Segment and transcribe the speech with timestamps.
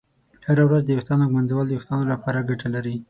[0.47, 2.95] هره ورځ د ویښتانو ږمنځول د ویښتانو لپاره ګټه لري.